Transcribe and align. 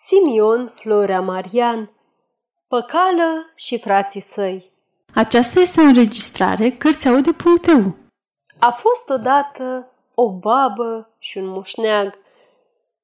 Simion 0.00 0.72
Florea 0.74 1.20
Marian 1.20 1.90
Păcală 2.68 3.52
și 3.54 3.78
frații 3.78 4.20
săi. 4.20 4.72
Aceasta 5.14 5.60
este 5.60 5.80
o 5.80 5.84
înregistrare 5.84 6.70
Cărțiaude.eu 6.70 7.96
A 8.60 8.70
fost 8.70 9.10
odată 9.10 9.92
o 10.14 10.30
babă 10.30 11.10
și 11.18 11.38
un 11.38 11.46
mușneag 11.46 12.18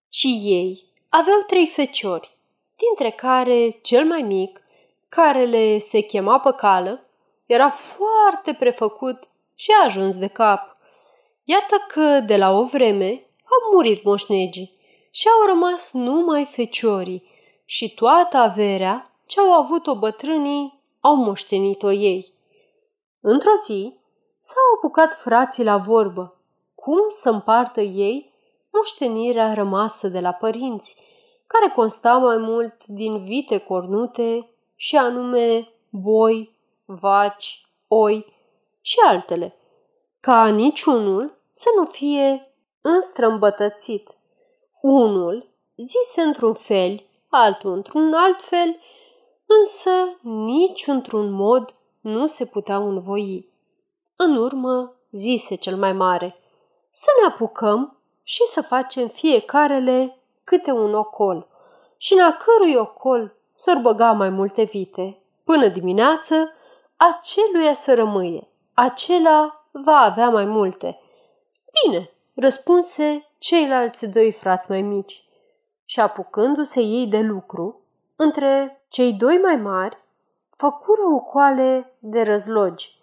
și 0.09 0.41
ei 0.45 0.85
aveau 1.09 1.39
trei 1.47 1.67
feciori, 1.67 2.39
dintre 2.77 3.11
care 3.11 3.69
cel 3.69 4.05
mai 4.05 4.23
mic, 4.23 4.61
care 5.09 5.45
le 5.45 5.79
se 5.79 6.01
chema 6.01 6.41
Păcală, 6.41 7.07
era 7.47 7.71
foarte 7.71 8.57
prefăcut 8.59 9.29
și 9.55 9.71
a 9.71 9.85
ajuns 9.85 10.17
de 10.17 10.27
cap. 10.27 10.77
Iată 11.45 11.77
că 11.89 12.21
de 12.21 12.37
la 12.37 12.51
o 12.51 12.65
vreme 12.65 13.27
au 13.45 13.73
murit 13.73 14.05
moșnegii 14.05 14.83
și 15.17 15.29
au 15.29 15.47
rămas 15.47 15.93
numai 15.93 16.45
feciorii 16.45 17.23
și 17.65 17.95
toată 17.95 18.37
averea 18.37 19.11
ce 19.27 19.41
au 19.41 19.53
avut-o 19.53 19.99
bătrânii 19.99 20.81
au 21.01 21.15
moștenit-o 21.17 21.93
ei. 21.93 22.33
Într-o 23.21 23.51
zi 23.65 23.97
s-au 24.39 24.63
apucat 24.77 25.15
frații 25.21 25.65
la 25.65 25.77
vorbă 25.77 26.37
cum 26.75 26.99
să 27.09 27.31
împartă 27.31 27.81
ei 27.81 28.31
moștenirea 28.73 29.55
rămasă 29.55 30.09
de 30.09 30.21
la 30.21 30.33
părinți, 30.33 30.97
care 31.47 31.73
consta 31.75 32.17
mai 32.17 32.37
mult 32.37 32.87
din 32.87 33.25
vite 33.25 33.59
cornute 33.59 34.47
și 34.75 34.97
anume 34.97 35.69
boi, 35.91 36.57
vaci, 36.85 37.69
oi 37.89 38.33
și 38.81 38.97
altele, 39.07 39.57
ca 40.21 40.49
niciunul 40.49 41.35
să 41.51 41.69
nu 41.77 41.85
fie 41.85 42.55
înstrămbătățit 42.81 44.15
unul 44.87 45.47
zise 45.77 46.21
într-un 46.21 46.55
fel, 46.55 47.05
altul 47.29 47.73
într-un 47.73 48.15
alt 48.15 48.43
fel, 48.43 48.79
însă 49.47 50.19
nici 50.23 50.87
într-un 50.87 51.31
mod 51.31 51.75
nu 52.01 52.27
se 52.27 52.47
putea 52.47 52.77
învoi. 52.77 53.49
În 54.17 54.37
urmă 54.37 54.95
zise 55.11 55.55
cel 55.55 55.77
mai 55.77 55.93
mare, 55.93 56.37
să 56.91 57.11
ne 57.21 57.27
apucăm 57.27 57.97
și 58.23 58.47
să 58.47 58.63
facem 58.63 59.09
fiecarele 59.09 60.17
câte 60.45 60.71
un 60.71 60.95
ocol 60.95 61.47
și 61.97 62.13
în 62.13 62.21
a 62.21 62.33
cărui 62.33 62.75
ocol 62.75 63.33
s-or 63.55 63.77
băga 63.77 64.13
mai 64.13 64.29
multe 64.31 64.63
vite. 64.63 65.19
Până 65.45 65.67
dimineață, 65.67 66.53
aceluia 66.97 67.73
să 67.73 67.95
rămâie, 67.95 68.49
acela 68.75 69.67
va 69.71 69.97
avea 69.97 70.29
mai 70.29 70.45
multe. 70.45 71.01
Bine, 71.83 72.11
răspunse 72.35 73.29
ceilalți 73.39 74.07
doi 74.07 74.33
frați 74.33 74.71
mai 74.71 74.83
mici 74.83 75.25
și 75.85 76.01
apucându-se 76.01 76.81
ei 76.81 77.07
de 77.07 77.21
lucru, 77.21 77.81
între 78.17 78.85
cei 78.89 79.13
doi 79.13 79.37
mai 79.37 79.57
mari, 79.57 79.99
făcură 80.57 81.03
o 81.15 81.19
coale 81.19 81.97
de 81.99 82.23
răzlogi. 82.23 82.99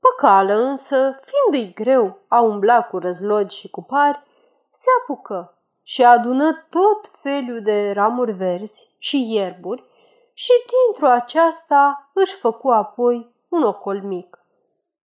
Păcală 0.00 0.54
însă, 0.54 1.16
fiindu-i 1.20 1.72
greu 1.74 2.18
a 2.28 2.40
umbla 2.40 2.82
cu 2.82 2.98
răzlogi 2.98 3.56
și 3.56 3.70
cu 3.70 3.82
pari, 3.82 4.22
se 4.70 4.88
apucă 5.00 5.54
și 5.82 6.04
adună 6.04 6.66
tot 6.70 7.10
felul 7.12 7.62
de 7.62 7.92
ramuri 7.92 8.32
verzi 8.32 8.94
și 8.98 9.32
ierburi 9.34 9.84
și 10.32 10.52
dintr-o 10.66 11.08
aceasta 11.08 12.10
își 12.12 12.34
făcu 12.34 12.68
apoi 12.68 13.34
un 13.48 13.62
ocol 13.62 14.02
mic. 14.02 14.38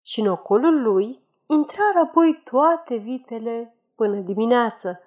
Și 0.02 0.20
în 0.20 0.28
ocolul 0.28 0.82
lui 0.82 1.24
intrară 1.52 2.00
apoi 2.04 2.42
toate 2.44 2.96
vitele 2.96 3.76
până 3.96 4.16
dimineață. 4.16 5.02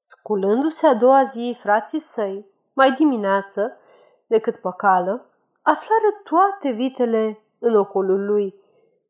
Sculându-se 0.00 0.86
a 0.86 0.94
doua 0.94 1.22
zi 1.22 1.56
frații 1.58 1.98
săi, 1.98 2.46
mai 2.72 2.92
dimineață 2.92 3.78
decât 4.26 4.56
păcală, 4.56 5.26
aflară 5.62 6.20
toate 6.24 6.70
vitele 6.70 7.40
în 7.58 7.76
ocolul 7.76 8.24
lui. 8.24 8.54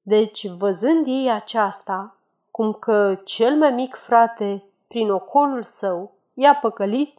Deci, 0.03 0.49
văzând 0.49 1.07
ei 1.07 1.31
aceasta, 1.31 2.17
cum 2.51 2.73
că 2.73 3.15
cel 3.25 3.57
mai 3.57 3.71
mic 3.71 3.95
frate, 3.95 4.65
prin 4.89 5.11
ocolul 5.11 5.63
său, 5.63 6.13
i-a 6.35 6.55
păcălit, 6.55 7.19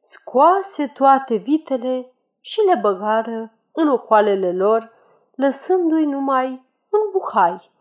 scoase 0.00 0.86
toate 0.86 1.36
vitele 1.36 2.12
și 2.40 2.60
le 2.60 2.78
băgară 2.80 3.52
în 3.72 3.88
ocoalele 3.88 4.52
lor, 4.52 4.92
lăsându-i 5.34 6.04
numai 6.04 6.48
un 6.90 7.00
buhai 7.12 7.72